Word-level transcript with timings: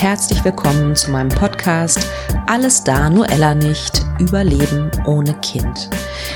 herzlich 0.00 0.44
willkommen 0.44 0.94
zu 0.94 1.10
meinem 1.10 1.28
Podcast 1.28 2.06
Alles 2.46 2.84
da, 2.84 3.10
nur 3.10 3.28
Ella 3.28 3.52
nicht, 3.52 4.00
Überleben 4.20 4.92
ohne 5.06 5.34
Kind. 5.40 5.90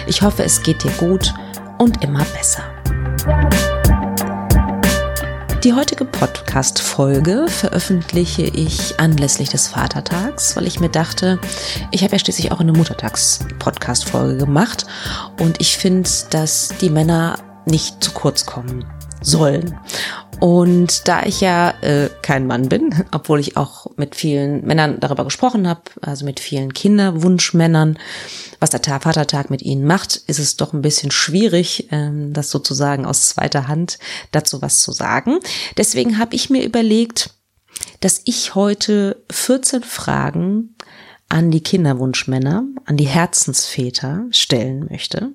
Ich 0.08 0.20
hoffe, 0.20 0.42
es 0.42 0.64
geht 0.64 0.82
dir 0.82 0.90
gut 0.98 1.32
und 1.78 2.02
immer 2.02 2.24
besser. 2.24 2.64
Die 5.62 5.72
heutige 5.72 6.04
Podcast-Folge 6.04 7.46
veröffentliche 7.46 8.42
ich 8.42 8.98
anlässlich 8.98 9.50
des 9.50 9.68
Vatertags, 9.68 10.56
weil 10.56 10.66
ich 10.66 10.80
mir 10.80 10.90
dachte, 10.90 11.38
ich 11.92 12.02
habe 12.02 12.14
ja 12.14 12.18
schließlich 12.18 12.50
auch 12.50 12.58
eine 12.58 12.72
Muttertags-Podcast-Folge 12.72 14.38
gemacht 14.38 14.86
und 15.38 15.60
ich 15.60 15.78
finde, 15.78 16.10
dass 16.30 16.74
die 16.80 16.90
Männer 16.90 17.38
nicht 17.64 18.02
zu 18.02 18.10
kurz 18.10 18.44
kommen 18.44 18.84
sollen. 19.22 19.78
Und 20.40 21.06
da 21.06 21.22
ich 21.22 21.40
ja 21.40 21.70
äh, 21.82 22.10
kein 22.22 22.48
Mann 22.48 22.68
bin, 22.68 23.04
obwohl 23.12 23.38
ich 23.38 23.56
auch 23.56 23.86
mit 23.96 24.16
vielen 24.16 24.64
Männern 24.66 24.98
darüber 24.98 25.24
gesprochen 25.24 25.68
habe, 25.68 25.82
also 26.00 26.24
mit 26.24 26.40
vielen 26.40 26.74
Kinderwunschmännern, 26.74 27.98
was 28.58 28.70
der 28.70 28.80
Vatertag 28.80 29.50
mit 29.50 29.62
ihnen 29.62 29.86
macht, 29.86 30.16
ist 30.26 30.38
es 30.38 30.56
doch 30.56 30.72
ein 30.72 30.82
bisschen 30.82 31.12
schwierig, 31.12 31.88
ähm, 31.92 32.32
das 32.32 32.50
sozusagen 32.50 33.06
aus 33.06 33.28
zweiter 33.28 33.68
Hand 33.68 33.98
dazu 34.32 34.62
was 34.62 34.80
zu 34.80 34.90
sagen. 34.90 35.38
Deswegen 35.76 36.18
habe 36.18 36.34
ich 36.34 36.50
mir 36.50 36.64
überlegt, 36.64 37.30
dass 38.00 38.20
ich 38.24 38.54
heute 38.56 39.22
14 39.30 39.82
Fragen 39.82 40.74
an 41.28 41.50
die 41.50 41.62
Kinderwunschmänner, 41.62 42.64
an 42.84 42.96
die 42.96 43.06
Herzensväter 43.06 44.26
stellen 44.32 44.86
möchte. 44.90 45.30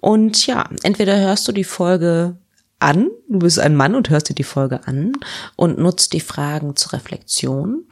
Und 0.00 0.46
ja, 0.46 0.68
entweder 0.82 1.20
hörst 1.20 1.46
du 1.46 1.52
die 1.52 1.64
Folge 1.64 2.38
an, 2.78 3.10
du 3.28 3.38
bist 3.38 3.58
ein 3.58 3.74
Mann 3.74 3.94
und 3.94 4.10
hörst 4.10 4.28
dir 4.28 4.34
die 4.34 4.44
Folge 4.44 4.86
an 4.86 5.12
und 5.56 5.78
nutzt 5.78 6.12
die 6.12 6.20
Fragen 6.20 6.76
zur 6.76 6.92
Reflexion. 6.92 7.86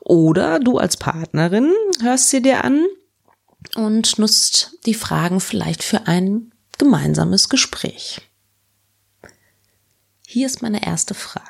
Oder 0.00 0.58
du 0.58 0.78
als 0.78 0.96
Partnerin 0.96 1.72
hörst 2.02 2.30
sie 2.30 2.42
dir 2.42 2.64
an 2.64 2.84
und 3.76 4.18
nutzt 4.18 4.78
die 4.86 4.94
Fragen 4.94 5.40
vielleicht 5.40 5.82
für 5.82 6.06
ein 6.06 6.52
gemeinsames 6.78 7.48
Gespräch. 7.48 8.20
Hier 10.26 10.46
ist 10.46 10.62
meine 10.62 10.84
erste 10.84 11.14
Frage. 11.14 11.44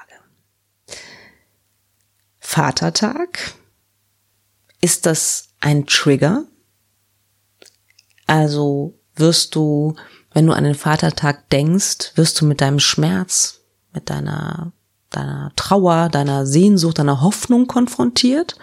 Vatertag, 2.39 3.55
ist 4.81 5.07
das 5.07 5.49
ein 5.61 5.87
Trigger? 5.87 6.45
Also 8.27 8.99
wirst 9.17 9.55
du 9.55 9.97
wenn 10.35 10.47
du 10.47 10.53
an 10.53 10.65
den 10.65 10.75
Vatertag 10.75 11.49
denkst, 11.51 12.13
wirst 12.17 12.41
du 12.41 12.45
mit 12.45 12.61
deinem 12.61 12.81
Schmerz, 12.81 13.61
mit 13.93 14.11
deiner, 14.11 14.73
deiner 15.11 15.53
Trauer, 15.55 16.09
deiner 16.09 16.45
Sehnsucht, 16.45 16.99
deiner 16.99 17.21
Hoffnung 17.21 17.69
konfrontiert? 17.69 18.57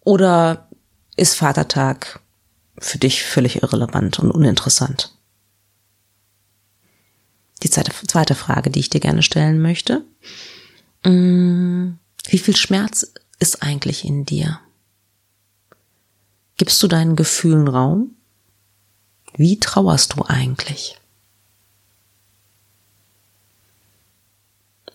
Oder 0.00 0.68
ist 1.16 1.36
Vatertag 1.36 2.20
für 2.78 2.98
dich 2.98 3.22
völlig 3.22 3.62
irrelevant 3.62 4.18
und 4.18 4.30
uninteressant? 4.30 5.14
Die 7.62 7.70
zweite, 7.70 8.34
Frage, 8.34 8.70
die 8.70 8.80
ich 8.80 8.90
dir 8.90 9.00
gerne 9.00 9.22
stellen 9.22 9.60
möchte. 9.60 10.04
Mm, 11.04 11.92
wie 12.26 12.38
viel 12.38 12.56
Schmerz 12.56 13.12
ist 13.38 13.62
eigentlich 13.62 14.04
in 14.04 14.24
dir? 14.24 14.58
Gibst 16.56 16.82
du 16.82 16.88
deinen 16.88 17.16
Gefühlen 17.16 17.68
Raum? 17.68 18.16
Wie 19.36 19.58
trauerst 19.58 20.14
du 20.14 20.24
eigentlich? 20.26 20.98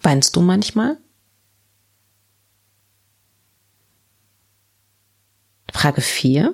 Weinst 0.02 0.36
du 0.36 0.42
manchmal? 0.42 0.98
Frage 5.74 6.02
4. 6.02 6.54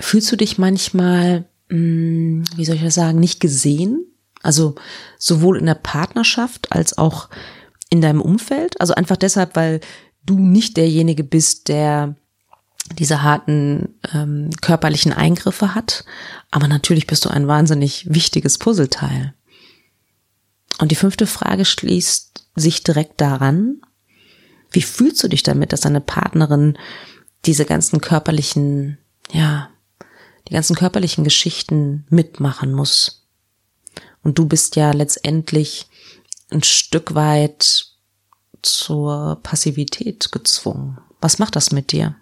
Fühlst 0.00 0.30
du 0.32 0.36
dich 0.36 0.58
manchmal, 0.58 1.48
hm, 1.68 2.44
wie 2.56 2.64
soll 2.64 2.76
ich 2.76 2.82
das 2.82 2.94
sagen, 2.94 3.20
nicht 3.20 3.40
gesehen? 3.40 4.04
Also 4.42 4.74
sowohl 5.18 5.58
in 5.58 5.66
der 5.66 5.74
Partnerschaft 5.74 6.72
als 6.72 6.98
auch 6.98 7.28
in 7.90 8.00
deinem 8.00 8.20
Umfeld? 8.20 8.80
Also 8.80 8.94
einfach 8.94 9.16
deshalb, 9.16 9.56
weil 9.56 9.80
du 10.24 10.38
nicht 10.38 10.76
derjenige 10.76 11.24
bist, 11.24 11.68
der 11.68 12.16
diese 12.94 13.22
harten 13.22 13.94
ähm, 14.12 14.50
körperlichen 14.60 15.12
Eingriffe 15.12 15.74
hat. 15.74 16.04
Aber 16.50 16.68
natürlich 16.68 17.06
bist 17.06 17.24
du 17.24 17.28
ein 17.28 17.48
wahnsinnig 17.48 18.06
wichtiges 18.12 18.58
Puzzleteil. 18.58 19.34
Und 20.78 20.90
die 20.90 20.96
fünfte 20.96 21.26
Frage 21.26 21.64
schließt 21.64 22.46
sich 22.54 22.82
direkt 22.82 23.20
daran, 23.20 23.80
wie 24.70 24.82
fühlst 24.82 25.22
du 25.22 25.28
dich 25.28 25.42
damit, 25.42 25.72
dass 25.72 25.80
deine 25.80 26.00
Partnerin 26.00 26.76
diese 27.44 27.64
ganzen 27.64 28.00
körperlichen, 28.00 28.98
ja, 29.32 29.70
die 30.48 30.52
ganzen 30.52 30.76
körperlichen 30.76 31.24
Geschichten 31.24 32.06
mitmachen 32.10 32.72
muss? 32.72 33.26
Und 34.22 34.38
du 34.38 34.46
bist 34.46 34.76
ja 34.76 34.90
letztendlich 34.90 35.86
ein 36.50 36.62
Stück 36.62 37.14
weit 37.14 37.86
zur 38.62 39.40
Passivität 39.42 40.32
gezwungen. 40.32 40.98
Was 41.20 41.38
macht 41.38 41.56
das 41.56 41.72
mit 41.72 41.92
dir? 41.92 42.16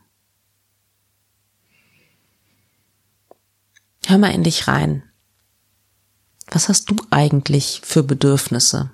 Hör 4.06 4.18
mal 4.18 4.34
in 4.34 4.42
dich 4.42 4.68
rein. 4.68 5.02
Was 6.50 6.68
hast 6.68 6.90
du 6.90 6.96
eigentlich 7.10 7.80
für 7.82 8.02
Bedürfnisse 8.02 8.90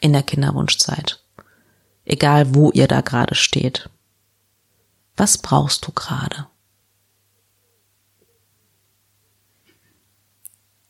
in 0.00 0.12
der 0.12 0.22
Kinderwunschzeit? 0.22 1.24
Egal, 2.04 2.54
wo 2.54 2.70
ihr 2.72 2.88
da 2.88 3.00
gerade 3.00 3.36
steht. 3.36 3.88
Was 5.16 5.38
brauchst 5.38 5.86
du 5.86 5.92
gerade? 5.92 6.48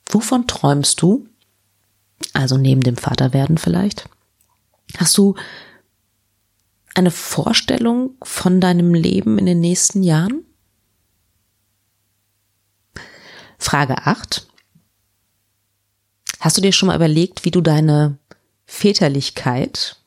Wovon 0.07 0.47
träumst 0.47 1.03
du? 1.03 1.29
Also 2.33 2.57
neben 2.57 2.83
dem 2.83 2.97
Vaterwerden 2.97 3.59
vielleicht. 3.59 4.09
Hast 4.97 5.17
du 5.19 5.35
eine 6.95 7.11
Vorstellung 7.11 8.17
von 8.23 8.61
deinem 8.61 8.95
Leben 8.95 9.39
in 9.39 9.47
den 9.47 9.61
nächsten 9.61 10.03
Jahren? 10.03 10.45
Frage 13.63 13.97
8. 14.07 14.45
Hast 16.41 16.57
du 16.57 16.61
dir 16.61 16.73
schon 16.73 16.89
mal 16.89 16.97
überlegt, 16.97 17.45
wie 17.45 17.53
du 17.53 17.61
deine 17.61 18.19
Väterlichkeit, 18.67 20.01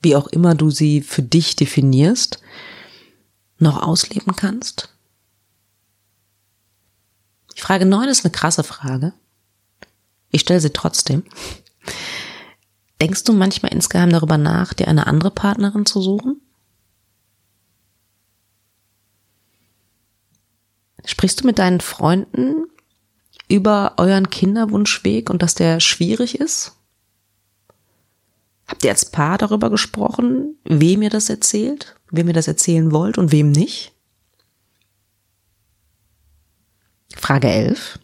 wie 0.00 0.14
auch 0.14 0.28
immer 0.28 0.54
du 0.54 0.70
sie 0.70 1.02
für 1.02 1.22
dich 1.22 1.56
definierst, 1.56 2.40
noch 3.58 3.82
ausleben 3.82 4.36
kannst? 4.36 4.94
Frage 7.56 7.86
9 7.86 8.08
ist 8.08 8.24
eine 8.24 8.32
krasse 8.32 8.62
Frage. 8.62 9.12
Ich 10.30 10.42
stelle 10.42 10.60
sie 10.60 10.70
trotzdem. 10.70 11.24
Denkst 13.00 13.24
du 13.24 13.32
manchmal 13.32 13.72
insgeheim 13.72 14.10
darüber 14.10 14.38
nach, 14.38 14.74
dir 14.74 14.86
eine 14.86 15.08
andere 15.08 15.32
Partnerin 15.32 15.86
zu 15.86 16.00
suchen? 16.00 16.40
Sprichst 21.04 21.42
du 21.42 21.46
mit 21.46 21.58
deinen 21.58 21.80
Freunden 21.80 22.66
über 23.48 23.94
euren 23.98 24.30
Kinderwunschweg 24.30 25.30
und 25.30 25.42
dass 25.42 25.54
der 25.54 25.80
schwierig 25.80 26.40
ist? 26.40 26.76
Habt 28.66 28.84
ihr 28.84 28.90
als 28.90 29.04
Paar 29.04 29.36
darüber 29.36 29.68
gesprochen, 29.70 30.56
wem 30.64 31.02
ihr 31.02 31.10
das 31.10 31.28
erzählt, 31.28 31.96
wem 32.10 32.28
ihr 32.28 32.34
das 32.34 32.48
erzählen 32.48 32.92
wollt 32.92 33.18
und 33.18 33.30
wem 33.30 33.52
nicht? 33.52 33.92
Frage 37.14 37.48
11. 37.48 37.98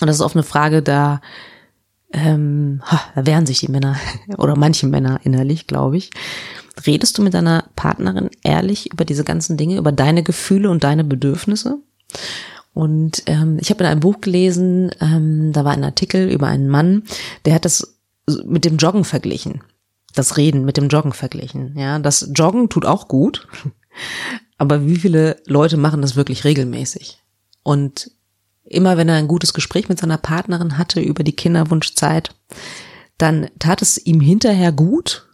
Und 0.00 0.06
das 0.06 0.16
ist 0.16 0.22
oft 0.22 0.36
eine 0.36 0.42
Frage, 0.42 0.82
da, 0.82 1.20
ähm, 2.12 2.82
da 3.14 3.26
wehren 3.26 3.46
sich 3.46 3.60
die 3.60 3.68
Männer 3.68 3.96
oder 4.38 4.56
manche 4.56 4.86
Männer 4.86 5.20
innerlich, 5.24 5.66
glaube 5.66 5.98
ich. 5.98 6.10
Redest 6.88 7.18
du 7.18 7.22
mit 7.22 7.34
deiner 7.34 7.66
Partnerin 7.76 8.30
ehrlich 8.42 8.90
über 8.90 9.04
diese 9.04 9.22
ganzen 9.22 9.58
Dinge, 9.58 9.76
über 9.76 9.92
deine 9.92 10.22
Gefühle 10.22 10.70
und 10.70 10.84
deine 10.84 11.04
Bedürfnisse? 11.04 11.82
Und 12.72 13.24
ähm, 13.26 13.58
ich 13.60 13.68
habe 13.68 13.84
in 13.84 13.90
einem 13.90 14.00
Buch 14.00 14.22
gelesen, 14.22 14.90
ähm, 15.00 15.52
da 15.52 15.66
war 15.66 15.72
ein 15.72 15.84
Artikel 15.84 16.30
über 16.30 16.46
einen 16.46 16.68
Mann, 16.68 17.02
der 17.44 17.54
hat 17.54 17.66
das 17.66 17.98
mit 18.46 18.64
dem 18.64 18.78
Joggen 18.78 19.04
verglichen. 19.04 19.62
Das 20.14 20.38
Reden 20.38 20.64
mit 20.64 20.78
dem 20.78 20.88
Joggen 20.88 21.12
verglichen. 21.12 21.76
Ja, 21.76 21.98
das 21.98 22.30
Joggen 22.34 22.70
tut 22.70 22.86
auch 22.86 23.06
gut, 23.06 23.46
aber 24.56 24.86
wie 24.86 24.96
viele 24.96 25.42
Leute 25.46 25.76
machen 25.76 26.00
das 26.00 26.16
wirklich 26.16 26.44
regelmäßig? 26.44 27.22
Und 27.62 28.10
immer 28.64 28.96
wenn 28.96 29.10
er 29.10 29.16
ein 29.16 29.28
gutes 29.28 29.52
Gespräch 29.52 29.90
mit 29.90 29.98
seiner 29.98 30.16
Partnerin 30.16 30.78
hatte 30.78 31.00
über 31.00 31.22
die 31.22 31.36
Kinderwunschzeit, 31.36 32.34
dann 33.18 33.50
tat 33.58 33.82
es 33.82 33.98
ihm 33.98 34.20
hinterher 34.20 34.72
gut 34.72 35.27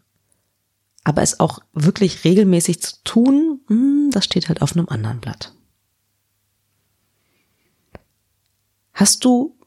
aber 1.04 1.22
es 1.22 1.38
auch 1.38 1.60
wirklich 1.74 2.24
regelmäßig 2.24 2.82
zu 2.82 2.96
tun, 3.04 3.60
hm, 3.68 4.10
das 4.10 4.24
steht 4.24 4.48
halt 4.48 4.62
auf 4.62 4.72
einem 4.72 4.88
anderen 4.88 5.20
Blatt. 5.20 5.52
Hast 8.94 9.24
du 9.24 9.58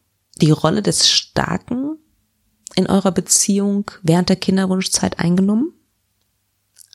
die 0.42 0.52
Rolle 0.52 0.82
des 0.82 1.10
Starken 1.10 1.98
in 2.76 2.88
eurer 2.88 3.12
Beziehung 3.12 3.92
während 4.02 4.30
der 4.30 4.36
Kinderwunschzeit 4.36 5.20
eingenommen? 5.20 5.74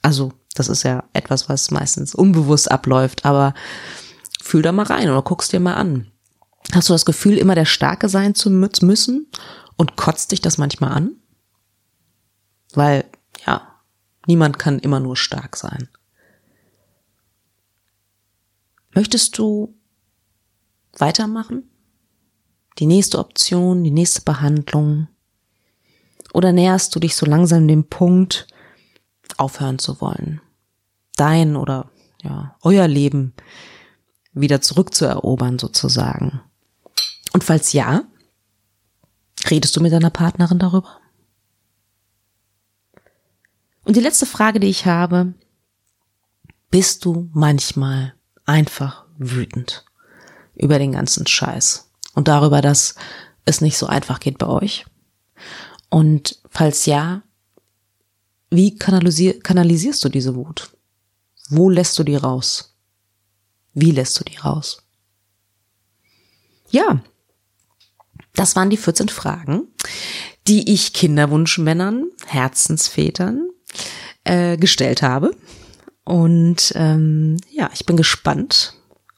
Also, 0.03 0.33
das 0.55 0.69
ist 0.69 0.83
ja 0.83 1.05
etwas, 1.13 1.49
was 1.49 1.71
meistens 1.71 2.15
unbewusst 2.15 2.71
abläuft, 2.71 3.25
aber 3.25 3.55
fühl 4.43 4.63
da 4.63 4.73
mal 4.73 4.87
rein 4.87 5.09
oder 5.09 5.23
guck's 5.23 5.49
dir 5.49 5.61
mal 5.61 5.75
an. 5.75 6.11
Hast 6.73 6.89
du 6.89 6.93
das 6.93 7.05
Gefühl, 7.05 7.39
immer 7.39 7.55
der 7.55 7.65
Starke 7.65 8.09
sein 8.09 8.35
zu 8.35 8.51
müssen 8.51 9.27
und 9.77 9.97
kotzt 9.97 10.33
dich 10.33 10.41
das 10.41 10.59
manchmal 10.59 10.93
an? 10.93 11.17
Weil, 12.75 13.05
ja, 13.47 13.72
niemand 14.27 14.59
kann 14.59 14.79
immer 14.79 15.01
nur 15.01 15.17
stark 15.17 15.57
sein. 15.57 15.89
Möchtest 18.95 19.39
du 19.39 19.75
weitermachen? 20.99 21.65
Die 22.79 22.87
nächste 22.87 23.19
Option, 23.19 23.85
die 23.85 23.91
nächste 23.91 24.23
Behandlung? 24.23 25.09
Oder 26.33 26.53
näherst 26.53 26.95
du 26.95 27.01
dich 27.01 27.17
so 27.17 27.27
langsam 27.27 27.69
dem 27.69 27.85
Punkt, 27.85 28.47
aufhören 29.37 29.79
zu 29.79 30.01
wollen? 30.01 30.41
Dein 31.17 31.57
oder 31.57 31.91
ja, 32.23 32.57
euer 32.63 32.89
Leben 32.89 33.35
wieder 34.33 34.61
zurückzuerobern 34.61 35.59
sozusagen? 35.59 36.41
Und 37.33 37.45
falls 37.45 37.73
ja, 37.73 38.05
redest 39.51 39.77
du 39.77 39.81
mit 39.81 39.93
deiner 39.93 40.11
Partnerin 40.11 40.59
darüber? 40.59 41.02
Und 43.85 43.97
die 43.97 44.01
letzte 44.01 44.27
Frage, 44.27 44.61
die 44.61 44.69
ich 44.69 44.87
habe, 44.87 45.35
bist 46.71 47.05
du 47.05 47.29
manchmal 47.33 48.15
einfach 48.45 49.05
wütend 49.19 49.85
über 50.55 50.79
den 50.79 50.93
ganzen 50.93 51.27
Scheiß 51.27 51.91
und 52.15 52.29
darüber, 52.29 52.61
dass 52.61 52.95
es 53.45 53.61
nicht 53.61 53.77
so 53.77 53.87
einfach 53.87 54.21
geht 54.21 54.39
bei 54.39 54.47
euch? 54.47 54.87
Und 55.91 56.41
falls 56.49 56.87
ja, 56.87 57.23
wie 58.51 58.77
kanalisier 58.77 59.41
kanalisierst 59.41 60.05
du 60.05 60.09
diese 60.09 60.35
Wut? 60.35 60.77
Wo 61.49 61.69
lässt 61.69 61.99
du 61.99 62.05
die 62.05 62.17
raus? 62.17 62.77
Wie 63.75 63.91
lässt 63.91 64.19
du 64.21 64.25
die 64.25 64.37
raus? 64.37 64.83
Ja, 66.71 67.03
das 68.35 68.57
waren 68.57 68.71
die 68.71 68.77
14 68.77 69.09
Fragen, 69.09 69.69
die 70.47 70.73
ich 70.73 70.95
Kinderwunschmännern, 70.95 72.11
Herzensvätern 72.27 73.51
äh, 74.25 74.57
gestellt 74.57 75.03
habe. 75.03 75.33
Und 76.05 76.73
ähm, 76.75 77.37
ja, 77.51 77.71
ich 77.73 77.87
bin 77.87 77.97
gespannt, 77.97 78.75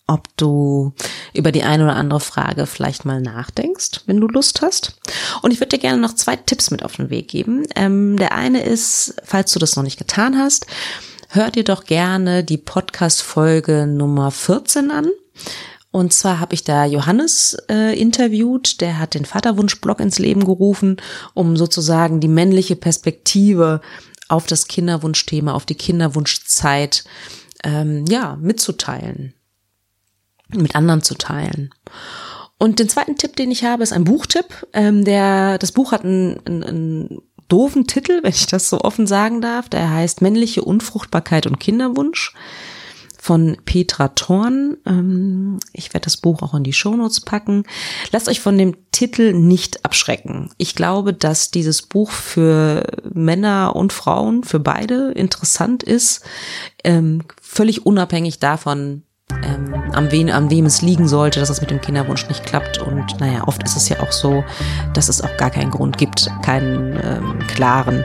ob 0.06 0.28
du 0.36 0.92
über 1.32 1.50
die 1.50 1.62
eine 1.62 1.84
oder 1.84 1.96
andere 1.96 2.20
Frage 2.20 2.66
vielleicht 2.66 3.04
mal 3.04 3.20
nachdenkst, 3.20 4.02
wenn 4.06 4.20
du 4.20 4.28
Lust 4.28 4.60
hast. 4.60 5.00
Und 5.40 5.50
ich 5.50 5.60
würde 5.60 5.76
dir 5.76 5.78
gerne 5.78 6.00
noch 6.00 6.14
zwei 6.14 6.36
Tipps 6.36 6.70
mit 6.70 6.82
auf 6.82 6.96
den 6.96 7.08
Weg 7.08 7.28
geben. 7.28 7.66
Ähm, 7.74 8.18
der 8.18 8.32
eine 8.32 8.62
ist, 8.62 9.14
falls 9.24 9.52
du 9.52 9.58
das 9.58 9.76
noch 9.76 9.82
nicht 9.82 9.98
getan 9.98 10.38
hast, 10.38 10.66
hör 11.28 11.50
dir 11.50 11.64
doch 11.64 11.84
gerne 11.84 12.44
die 12.44 12.58
Podcast-Folge 12.58 13.86
Nummer 13.86 14.30
14 14.30 14.90
an. 14.90 15.08
Und 15.90 16.12
zwar 16.12 16.40
habe 16.40 16.54
ich 16.54 16.64
da 16.64 16.84
Johannes 16.84 17.56
äh, 17.70 17.98
interviewt, 17.98 18.80
der 18.80 18.98
hat 18.98 19.14
den 19.14 19.24
Vaterwunsch-Blog 19.24 20.00
ins 20.00 20.18
Leben 20.18 20.44
gerufen, 20.44 20.96
um 21.34 21.56
sozusagen 21.56 22.18
die 22.18 22.28
männliche 22.28 22.74
Perspektive 22.74 23.80
auf 24.28 24.46
das 24.46 24.68
Kinderwunschthema, 24.68 25.52
auf 25.52 25.66
die 25.66 25.74
Kinderwunschzeit, 25.74 27.04
ähm, 27.62 28.04
ja, 28.06 28.36
mitzuteilen, 28.40 29.34
mit 30.48 30.76
anderen 30.76 31.02
zu 31.02 31.14
teilen. 31.14 31.74
Und 32.58 32.78
den 32.78 32.88
zweiten 32.88 33.16
Tipp, 33.16 33.36
den 33.36 33.50
ich 33.50 33.64
habe, 33.64 33.82
ist 33.82 33.92
ein 33.92 34.04
Buchtipp. 34.04 34.66
Ähm, 34.72 35.04
der, 35.04 35.58
das 35.58 35.72
Buch 35.72 35.92
hat 35.92 36.04
einen, 36.04 36.40
einen, 36.46 36.62
einen 36.62 37.22
doofen 37.48 37.86
Titel, 37.86 38.22
wenn 38.22 38.30
ich 38.30 38.46
das 38.46 38.68
so 38.68 38.80
offen 38.80 39.06
sagen 39.06 39.40
darf. 39.40 39.68
Der 39.68 39.90
heißt 39.90 40.22
Männliche 40.22 40.62
Unfruchtbarkeit 40.62 41.46
und 41.46 41.60
Kinderwunsch 41.60 42.32
von 43.24 43.56
Petra 43.64 44.08
Thorn. 44.08 44.76
Ähm, 44.84 45.58
ich 45.72 45.94
werde 45.94 46.04
das 46.04 46.18
Buch 46.18 46.42
auch 46.42 46.52
in 46.52 46.62
die 46.62 46.74
Shownotes 46.74 47.22
packen. 47.22 47.64
Lasst 48.12 48.28
euch 48.28 48.40
von 48.40 48.58
dem 48.58 48.76
Titel 48.92 49.32
nicht 49.32 49.82
abschrecken. 49.82 50.50
Ich 50.58 50.74
glaube, 50.74 51.14
dass 51.14 51.50
dieses 51.50 51.80
Buch 51.80 52.10
für 52.10 52.84
Männer 53.14 53.76
und 53.76 53.94
Frauen, 53.94 54.44
für 54.44 54.60
beide 54.60 55.12
interessant 55.12 55.82
ist, 55.82 56.22
ähm, 56.84 57.22
völlig 57.40 57.86
unabhängig 57.86 58.40
davon, 58.40 59.04
ähm, 59.42 59.72
an, 59.94 60.12
wen, 60.12 60.30
an 60.30 60.50
wem 60.50 60.66
es 60.66 60.82
liegen 60.82 61.08
sollte, 61.08 61.40
dass 61.40 61.48
es 61.48 61.62
mit 61.62 61.70
dem 61.70 61.80
Kinderwunsch 61.80 62.28
nicht 62.28 62.44
klappt. 62.44 62.76
Und 62.76 63.20
naja, 63.20 63.48
oft 63.48 63.62
ist 63.62 63.74
es 63.74 63.88
ja 63.88 64.00
auch 64.00 64.12
so, 64.12 64.44
dass 64.92 65.08
es 65.08 65.22
auch 65.22 65.34
gar 65.38 65.48
keinen 65.48 65.70
Grund 65.70 65.96
gibt, 65.96 66.30
keinen 66.42 67.00
ähm, 67.02 67.38
klaren. 67.46 68.04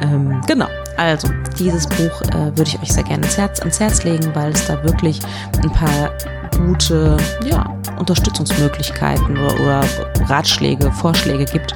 Ähm, 0.00 0.40
genau. 0.46 0.68
Also, 0.96 1.28
dieses 1.58 1.86
Buch 1.86 2.22
äh, 2.32 2.56
würde 2.56 2.64
ich 2.64 2.80
euch 2.80 2.92
sehr 2.92 3.02
gerne 3.02 3.22
ans 3.22 3.36
Herz, 3.36 3.60
ans 3.60 3.80
Herz 3.80 4.04
legen, 4.04 4.30
weil 4.34 4.52
es 4.52 4.66
da 4.66 4.82
wirklich 4.84 5.20
ein 5.62 5.70
paar 5.70 6.12
gute 6.56 7.16
ja, 7.44 7.76
Unterstützungsmöglichkeiten 7.98 9.36
oder, 9.36 9.54
oder 9.60 9.84
Ratschläge, 10.28 10.90
Vorschläge 10.92 11.44
gibt, 11.46 11.74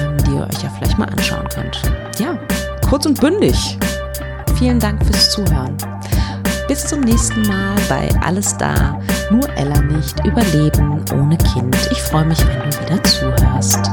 ähm, 0.00 0.16
die 0.26 0.32
ihr 0.32 0.42
euch 0.42 0.62
ja 0.62 0.70
vielleicht 0.76 0.98
mal 0.98 1.08
anschauen 1.08 1.48
könnt. 1.54 1.80
Ja, 2.18 2.38
kurz 2.88 3.06
und 3.06 3.20
bündig. 3.20 3.78
Vielen 4.58 4.80
Dank 4.80 5.04
fürs 5.04 5.30
Zuhören. 5.30 5.76
Bis 6.68 6.86
zum 6.86 7.00
nächsten 7.00 7.42
Mal 7.42 7.76
bei 7.88 8.08
Alles 8.24 8.56
da, 8.56 8.98
nur 9.30 9.48
Ella 9.56 9.80
nicht, 9.82 10.24
Überleben 10.24 11.04
ohne 11.12 11.36
Kind. 11.36 11.76
Ich 11.90 12.02
freue 12.02 12.24
mich, 12.24 12.38
wenn 12.46 12.70
du 12.70 12.80
wieder 12.80 13.04
zuhörst. 13.04 13.90